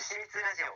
[0.00, 0.72] 私立ラジオ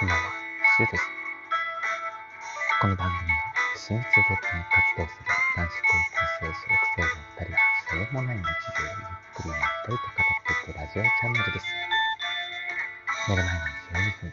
[0.00, 0.24] こんばんは、
[0.76, 1.06] シュウです。
[2.80, 3.38] この番組は、
[3.76, 7.06] 親密ごとに活動する男子高校生、小学生の
[7.38, 12.01] 2人が、しょうもない日常をゆっくりまったりと語っていくラジオチャンネルです。
[13.28, 14.32] 寝る前の12分、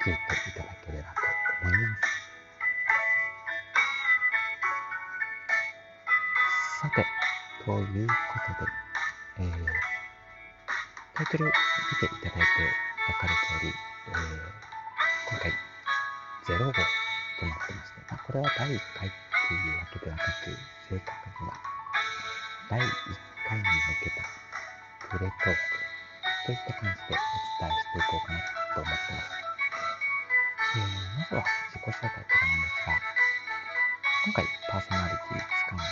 [0.00, 1.20] 聞いていただければと
[1.60, 2.08] 思います。
[6.80, 7.04] さて、
[7.66, 8.14] というこ
[8.56, 8.72] とで、
[9.40, 9.66] えー、
[11.12, 12.48] タイトル見ていただいて
[13.04, 14.64] 分かる通り、えー
[15.26, 15.50] 今回
[16.46, 16.86] 0号となっ
[17.66, 19.12] てまして、まあ、これは第1回っ
[19.48, 20.28] ていうわけではなく、
[20.88, 21.54] 正確には
[22.70, 22.82] 第1
[23.48, 23.68] 回に向
[24.04, 24.10] け
[25.10, 25.83] たプレトーク
[26.44, 28.38] といった感じでお伝えしていこうかな
[28.74, 29.44] と思ってます。
[30.76, 32.92] えーまずは自己紹介からなんですが、
[34.26, 35.82] 今回パーソナリティつかん、あ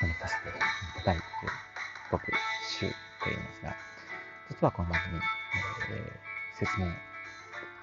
[0.00, 0.52] 務めさせてい
[1.04, 1.52] ただいている
[2.10, 2.32] 僕、
[2.66, 2.92] シュウ
[3.22, 3.76] と言いますが、
[4.50, 5.20] 実はこの番組、
[5.94, 6.86] えー説明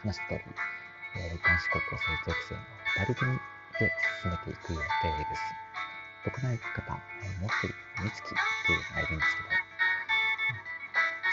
[0.03, 0.55] 話した通り、
[1.15, 2.61] えー男子高校生属性の
[3.07, 3.39] 2人組
[3.79, 3.91] で
[4.23, 5.41] 進めていく予定です。
[6.25, 6.99] 僕の相方、も
[7.47, 8.29] う一人、みつきっ
[8.67, 9.70] ていうのがいるんですけど、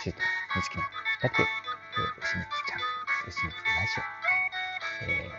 [0.09, 0.23] うんシュート、
[0.57, 0.83] みつきの。
[1.21, 2.81] 2人で、えー、牛みつちゃん、
[3.29, 4.01] 牛みつ来週、
[5.05, 5.37] えー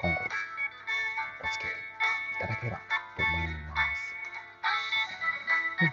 [0.00, 4.16] 今後、お付き合いいただければと思います。
[5.80, 5.92] うん。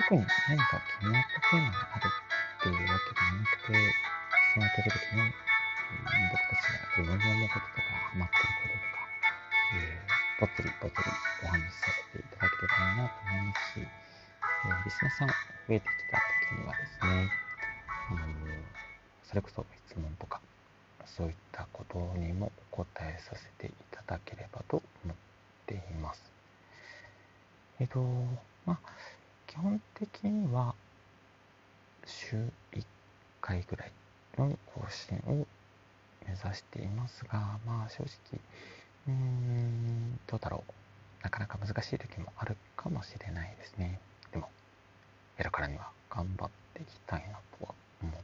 [0.00, 3.76] 特に何か気になったテーマがあるっていうわけではなくて、
[4.52, 6.16] その時々に、うん。
[6.32, 9.04] 僕たちが疑問に思うこととか、ハマってることとか、
[9.76, 11.12] えー、ぽつりぽつり
[11.44, 15.51] お話しさせていただければなと思いますし、えーリスナーさん。
[15.68, 17.30] 増えてきた時にはですね、
[18.10, 18.82] あのー
[19.32, 20.42] それこそ質問とか、
[21.06, 25.16] そういったことにもお答えさせていただければと思っ
[25.66, 26.22] ています。
[27.80, 27.98] えっ、と、
[28.66, 28.78] まあ、
[29.46, 30.74] 基本的には
[32.04, 32.36] 週
[32.74, 32.84] 1
[33.40, 33.92] 回ぐらい
[34.36, 35.46] の更新を
[36.26, 38.40] 目指していますが、まあ正直、
[39.08, 40.72] うーん、どうだろう。
[41.24, 43.98] なかなか難しい時もあるかもしれないですね。
[45.36, 48.14] やるからには頑張っていきたいなとは思っ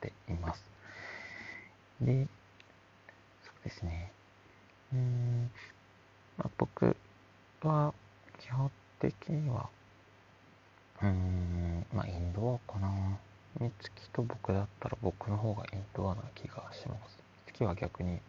[0.00, 0.62] ています。
[2.00, 2.26] で、
[3.44, 4.10] そうですね。
[4.92, 5.50] うん、
[6.38, 6.96] まあ、僕
[7.62, 7.92] は
[8.38, 9.68] 基本的には、
[11.02, 13.18] うん、まあ、インドアかな。
[13.58, 17.18] みつきと僕だったら僕の方がインドアな気がします。
[17.46, 18.20] みつきは逆に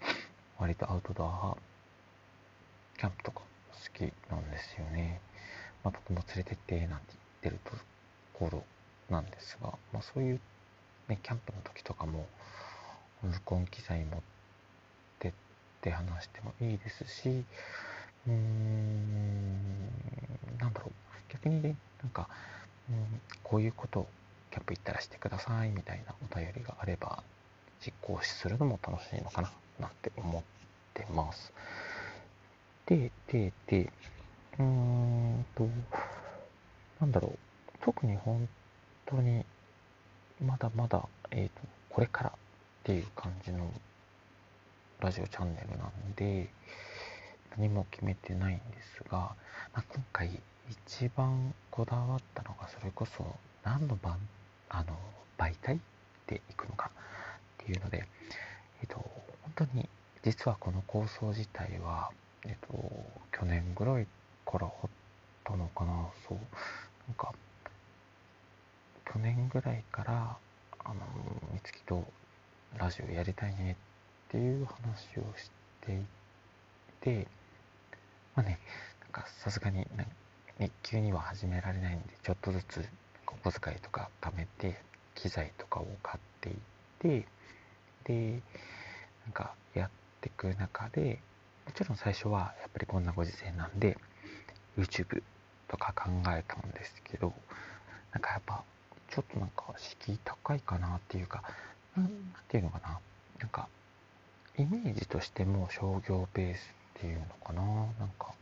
[0.58, 1.62] 割とアウトドア派、
[2.98, 4.02] キャンプとか好き
[4.32, 5.20] なんですよね。
[5.84, 7.72] まあ、僕も連れてってなんて言ってると
[8.40, 8.64] ころ
[9.10, 10.40] なんですが、まあ、そういう、
[11.08, 12.26] ね、キャンプの時とかも
[13.24, 14.20] 録音機材持っ
[15.20, 15.32] てっ
[15.82, 17.30] て話してもいいですし、
[18.28, 19.88] うーん、
[20.60, 20.92] なんだろう、
[21.34, 22.28] 逆にね、なんか、
[22.90, 24.08] うん、こういうことを
[24.52, 27.24] キャンプ行ったらしてくださいみたいなお便りがあれば
[27.86, 30.44] 実行するのも楽しいのかななんて思っ
[30.94, 31.52] てます。
[32.86, 33.92] で、で、で、
[34.60, 35.68] うーんと、
[37.02, 37.38] なんだろう、
[37.88, 38.50] 特に本
[39.06, 39.46] 当に
[40.46, 41.54] まだまだ、えーと、
[41.90, 42.34] これからっ
[42.84, 43.72] ていう感じの
[45.00, 46.50] ラジオチャンネルなんで、
[47.58, 48.64] 何も決めてないんで
[48.98, 49.36] すが、ま
[49.76, 50.38] あ、今回
[50.70, 53.26] 一番こだわったのがそれこそ
[53.64, 54.18] 何の番
[54.68, 54.88] あの
[55.38, 55.80] 媒体
[56.28, 56.92] でいくのか
[57.64, 58.06] っていうので、
[58.82, 59.88] えっと、本当に
[60.24, 62.12] 実はこの構想自体は、
[62.46, 62.68] えっと、
[63.32, 64.06] 去年ぐらい
[64.46, 64.90] からあっ
[65.46, 66.38] たのかなそう。
[67.08, 67.32] なんか
[69.14, 70.38] 去年ぐらいから
[70.84, 70.96] あの
[71.54, 72.04] 美月と
[72.78, 73.78] ラジオやりたいね
[74.28, 75.50] っていう話をし
[75.82, 75.98] てい
[77.02, 77.28] て
[78.36, 78.60] まあね
[79.02, 80.08] なんかさすがになん
[80.60, 82.86] ね急には始められないんでちょっとずつ
[83.28, 84.82] お小遣いとか貯めて
[85.16, 86.56] 機材とかを買っていっ
[87.00, 87.28] て
[88.04, 88.42] で
[89.26, 89.90] なんかやっ
[90.22, 91.20] ていく中で
[91.66, 93.98] もちろん最初はやっぱりこんなご時世なんで
[94.78, 95.22] YouTube
[95.68, 97.34] とか考えたんですけど
[98.14, 98.64] なんかやっぱ
[99.18, 101.42] ちょっとなんか敷居高いかなっていうか
[101.96, 102.06] なん。
[102.06, 102.14] なん
[102.48, 103.00] ていうのかな。
[103.40, 103.68] なんか
[104.60, 107.64] イメージとしても商業ベースっていうのかな。
[107.64, 108.36] なんか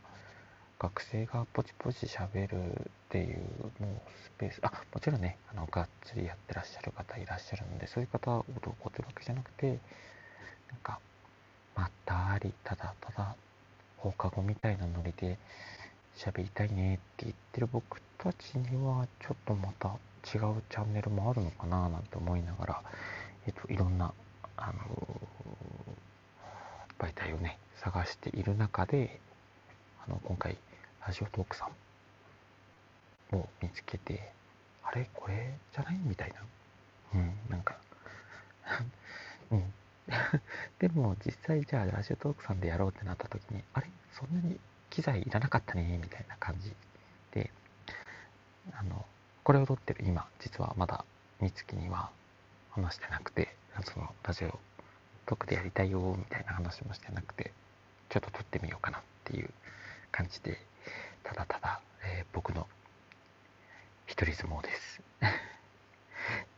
[0.78, 3.38] 学生がポチポチ喋るっていう
[3.80, 9.78] もうスペースあもちろんねあのがっつりやってらっしゃる方いらっしゃるのでそういう方をどうこうというわけじゃなくてなん
[10.82, 10.98] か
[11.74, 13.34] まったりただただ
[13.96, 15.38] 放課後みたいなノリで
[16.18, 19.96] 喋りたいねって言ってる僕たちにはちょっとまた
[20.34, 22.82] 違うチャンネルもあるのかななんて思いながら、
[23.46, 24.12] えっと、いろんな、
[24.56, 25.20] あの
[26.98, 29.20] 媒体をね探している中で
[30.06, 30.56] あの今回
[31.06, 31.68] ラジオトークさ
[33.32, 34.32] んを見つけて
[34.82, 35.08] あれ？
[35.14, 35.98] これじゃない？
[36.04, 36.36] みたいな。
[37.14, 37.76] うんなんか。
[39.50, 39.72] うん。
[40.78, 43.90] でも実際じゃあラジオトークさんでやろうってなった時にあれ？
[44.12, 44.58] そんなに
[44.90, 46.72] 機材いらなかったねみたいな感じ
[47.32, 47.50] で
[48.72, 49.04] あの
[49.46, 51.04] これを撮ってる今実はまだ
[51.40, 52.10] 美月には
[52.72, 53.54] 話してなくて
[53.84, 54.58] そのラジオ
[55.24, 57.52] トーでやりたいよみたいな話もしてなくて
[58.08, 59.48] ちょっと撮ってみようかなっていう
[60.10, 60.58] 感じで
[61.22, 62.66] ただただ、えー、僕の
[64.08, 65.00] 一人相撲です。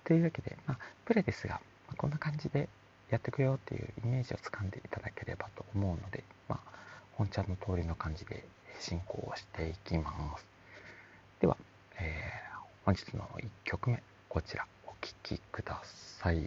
[0.04, 2.70] というわけで、まあ、プレですが、まあ、こんな感じで
[3.10, 6.70] やっていくよっていうイメージをつかんでいただければと思うので、まあ、
[7.12, 8.48] 本ちゃんの通りの感じで
[8.80, 10.46] 進行をしていきます。
[11.40, 11.58] では、
[11.98, 12.47] えー、
[12.88, 16.36] 本日の1曲目こちらお聴きください。
[16.36, 16.42] ラ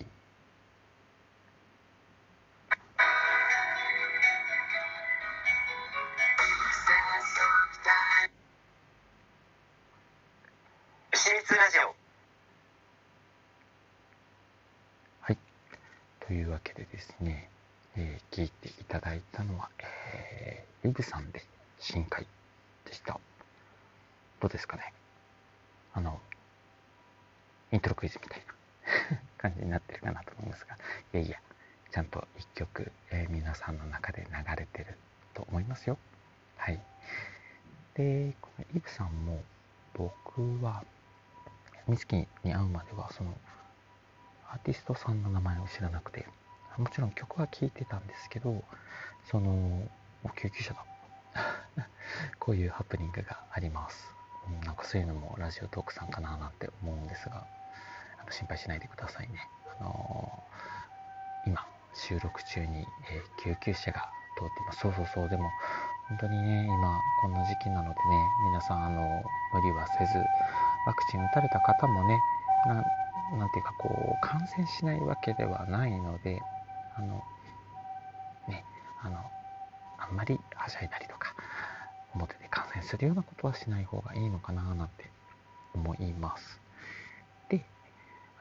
[11.69, 11.93] ジオ。
[15.21, 15.37] はい。
[16.25, 17.51] というわけでですね、
[17.95, 21.43] えー、聞いていただいたのは、えー、イブさんで
[21.77, 22.25] 深海
[22.85, 23.19] でした。
[24.39, 24.91] どうですかね？
[25.93, 26.19] あの
[27.71, 28.43] イントロクイズみたい
[29.11, 30.75] な感じになってるかなと思いますが
[31.13, 31.37] いやいや
[31.91, 34.97] ちゃんと一曲、えー、皆さんの中で流れてる
[35.33, 35.97] と思いますよ。
[36.55, 36.79] はい。
[37.95, 39.41] でこのイブさんも
[39.93, 40.83] 僕は
[41.89, 43.33] 美月に会うまではその
[44.49, 46.25] アーティストさんの名前を知らなくて
[46.77, 48.63] もちろん曲は聴いてたんですけど
[49.29, 49.81] その
[50.37, 50.85] 救急車だ。
[52.39, 54.13] こういうハプニングがあります、
[54.65, 57.45] なんかそういうのもラジオトークさんかななんて思うんですが。
[58.21, 64.79] あの心配しないでくださいね、あのー、今収録中に、えー、救急車が通っています。
[64.79, 65.49] そうそうそうでも
[66.09, 67.95] 本当にね今こんな時期なのでね
[68.45, 69.23] 皆さんあの
[69.53, 70.17] 無理はせず
[70.85, 72.19] ワクチン打たれた方もね
[73.37, 76.41] なんていうかこう感染しないわけではないので
[76.97, 77.23] あの
[78.47, 78.65] ね
[79.01, 79.17] あの
[79.97, 81.33] あんまりはしゃいだりとか
[82.13, 85.09] 表で感染するようなことはしない方がいいのかななんて
[85.73, 86.60] 思います。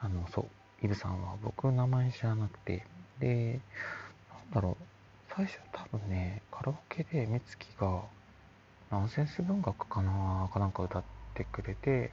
[0.01, 2.85] あのそうイブさんは僕の名前知らなくて。
[3.19, 3.59] で
[4.33, 4.83] なんだろう。
[5.35, 8.01] 最初多分ねカラオケで美月が
[8.89, 11.03] ナンセンス文学かなかなんか歌っ
[11.33, 12.11] てくれて。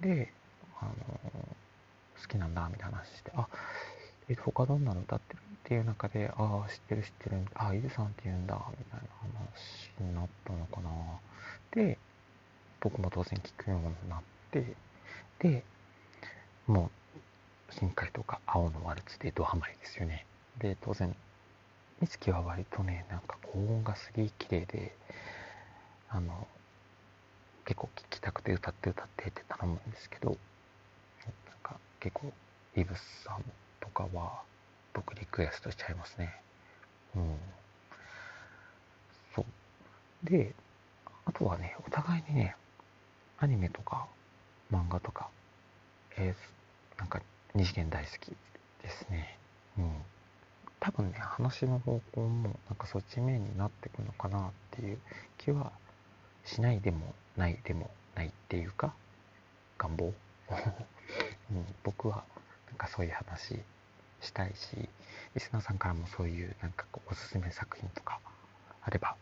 [0.00, 0.32] で、
[0.80, 0.92] あの
[2.20, 3.48] 好きなんだみたいな話して、あ、
[4.28, 5.40] え他どんなの歌ってる？
[5.40, 10.90] っていう中で、ああ、知ってる知ってる、あ、イブさんって言うんだ、みたいな話になったのかな。
[11.70, 11.96] で、
[12.80, 14.74] 僕も当然聞くようになって、
[15.38, 15.64] で、
[16.66, 16.90] も
[17.70, 20.26] う、深海とか青のワルツでドハマりですよね。
[20.58, 21.14] で、当然、
[22.00, 24.96] 美月は割とね、なんか高音がすげえ綺麗で、
[26.10, 26.46] あの、
[27.64, 30.38] 結構聴きたくて歌って歌ってって頼むんですけどなん
[31.62, 32.32] か結構
[32.76, 33.42] イブスさん
[33.80, 34.42] とかは
[34.92, 36.32] 僕リクエストしちゃいますね。
[37.16, 37.36] うん。
[39.34, 39.44] そう。
[40.22, 40.54] で
[41.26, 42.54] あとはねお互いにね
[43.38, 44.06] アニメとか
[44.70, 45.28] 漫画とか
[46.18, 47.20] えー、なんか
[47.54, 48.36] 二次元大好き
[48.82, 49.38] ですね。
[49.78, 49.92] うん
[50.84, 54.98] 多分ね話の方向もなんかそっち面になってくのかなっていう
[55.38, 55.72] 気は
[56.44, 58.92] しないでもないでもないっていうか
[59.78, 60.12] 願望、
[61.50, 62.22] うん、僕は
[62.66, 63.58] なんかそういう話
[64.20, 64.76] したいし
[65.34, 68.20] リスナーさんからもそういうなんかこうおすすめ作品とか
[68.82, 69.16] あれば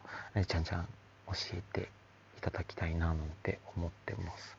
[0.48, 0.84] ちゃんちゃん
[1.28, 1.88] 教えて
[2.38, 4.56] いただきたいななんて思ってます。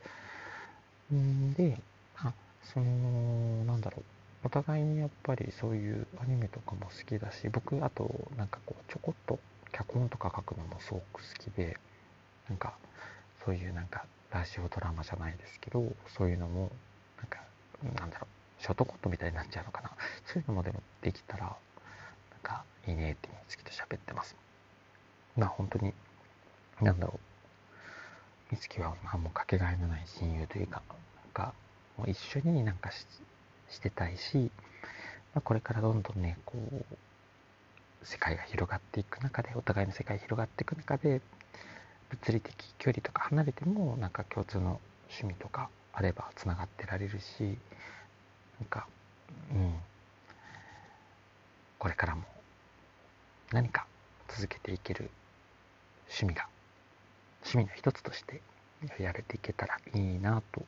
[1.13, 1.77] んで
[2.73, 4.03] そのなんだろう。
[4.45, 9.39] お互いにやっぱりそういうアニメとかも好きだし僕あとなんかこうちょこっと
[9.71, 11.77] 脚本とか書くのもすごく好きで
[12.49, 12.73] なんか
[13.45, 15.85] そういうなんかラジオドラマじゃないですけど
[16.17, 16.71] そういうのも
[17.19, 17.39] なんか
[17.99, 18.33] なんだろう。
[18.61, 19.91] ショートコントみたいになっちゃうのかな。
[20.25, 21.55] そういうのもでもできたらなん
[22.41, 24.35] かいいねって美月と喋ってます。
[25.37, 25.93] まあ本当に
[26.81, 28.51] なんだろう。
[28.51, 31.53] 美月はまあもかけがえのない親友というかなんか
[31.97, 32.91] も一緒になんか
[33.69, 34.51] してたいし、
[35.33, 36.85] まあ、これからどんどんねこう
[38.03, 41.21] 世界が広がっていく中でお互いの世界広がっていく中で
[42.09, 47.57] 物理的距離とか離れてもなんか共通の趣味とかあればつながってられるし
[48.59, 48.87] なんか
[49.51, 49.73] うん。
[51.83, 52.23] これからも
[53.51, 53.85] 何か
[54.29, 55.09] 続けていける
[56.07, 56.47] 趣味が
[57.43, 58.41] 趣味の一つとして
[58.99, 60.63] やれていけたらいいなと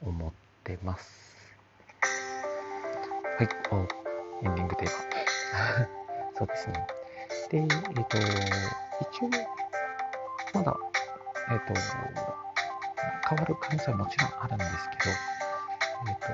[0.00, 0.45] 思って
[0.82, 1.26] ます。
[3.38, 3.76] はい、お、
[4.44, 4.96] エンディングテーマ。
[6.36, 6.86] そうですね。
[7.50, 8.18] で、えっ、ー、と、
[9.00, 9.30] 一応、
[10.54, 10.76] まだ、
[11.50, 11.74] えっ、ー、と、
[13.28, 15.14] 変わる可能性はもちろんあるんですけど、
[16.08, 16.32] えっ、ー、と、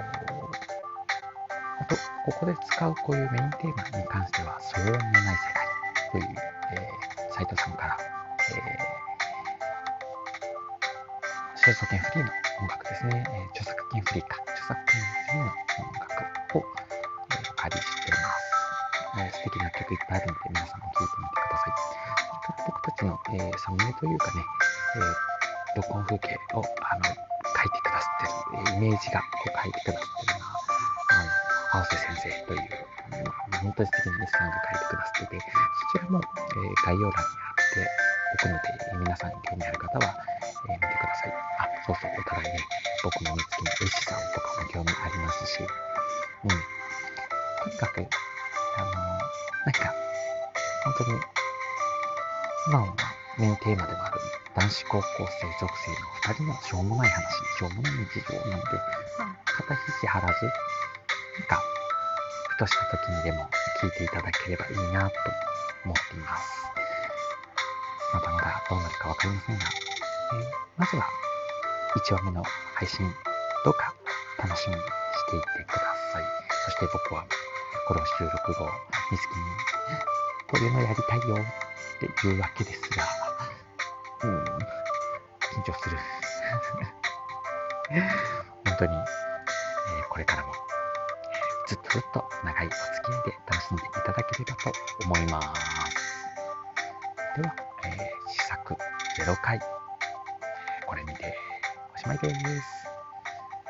[1.80, 5.66] あと、ここで使うこういうメインテーマに関しては、騒音のない世界
[6.12, 6.34] という、
[6.72, 9.01] えー、斉藤さんから、えー、
[11.62, 16.66] 肖像権フリーの音楽ですね、えー、著作権フリーか、著作権フリーの音楽を、
[17.30, 18.50] えー、お借りしてます。
[19.14, 22.66] えー、素敵な曲いっぱいあるので、皆さんも聴いてみてください。
[22.66, 30.58] 僕たちの、えー、サムネというかね、えー、録音風景をあの書いてくださってる、えー、イメージがこう書いてくださってるのは、
[31.14, 38.60] あの、青瀬先生という、まあ、本当に素敵なデッサンが書いてくださってて、そちらも、えー、概要欄にあっておくので、
[38.92, 40.16] え、皆さん興味ある方は、
[40.68, 41.32] え、見てください。
[41.58, 42.58] あ、そうそう、お互いね、
[43.04, 46.48] 僕の見つけの美味しさとかも興味ありますし、うん。
[46.48, 46.56] と
[47.70, 48.06] にかく、
[48.78, 49.94] あのなんか、
[50.84, 51.20] 本当に、
[52.68, 52.94] 今は
[53.38, 54.20] メインテーマでもある
[54.54, 57.22] 男子高校生属性の2人のしょうもない話、
[57.58, 58.78] しょうもない日常なので、
[59.46, 61.62] 肩肘張らず、なんか、
[62.48, 63.48] ふとした時にでも
[63.80, 65.16] 聞いていただければいいなと
[65.84, 66.81] 思っています。
[68.12, 70.40] まだまだどうなるかわかりませんが、えー、
[70.76, 71.08] まずは
[71.96, 73.12] 1話目の配信、
[73.64, 73.94] どうか
[74.38, 74.86] 楽しみにし
[75.30, 75.80] ていてくだ
[76.12, 76.24] さい。
[76.64, 77.26] そして僕は
[77.88, 78.68] この収録後、
[79.10, 79.36] みずきに、
[80.48, 81.38] こういうのやりたいよっ
[82.00, 83.02] て言うわけですが、
[84.24, 84.48] うん、緊
[85.64, 85.98] 張する。
[88.64, 90.54] 本当に、えー、これからも、
[91.66, 94.72] ずっとずっと長いお付き合いで楽しんでいただければと
[95.04, 95.62] 思います。
[97.36, 97.54] では、
[97.84, 98.76] えー、試作
[99.18, 99.58] 0回、
[100.86, 101.34] これにて
[101.94, 102.91] おしまいです。